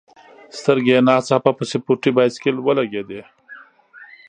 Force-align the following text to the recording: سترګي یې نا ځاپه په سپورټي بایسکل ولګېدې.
سترګي 0.59 0.91
یې 0.95 0.99
نا 1.07 1.15
ځاپه 1.27 1.51
په 1.57 1.63
سپورټي 1.71 2.11
بایسکل 2.15 2.55
ولګېدې. 2.61 3.21